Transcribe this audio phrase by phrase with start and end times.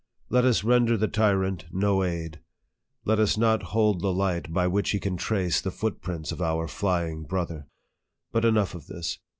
[0.31, 2.39] Let us render the tyrant no aid;
[3.05, 6.67] let us not hold the light by which he can trace the footprints of our
[6.67, 7.67] flying brother.
[8.31, 9.19] But enough of this.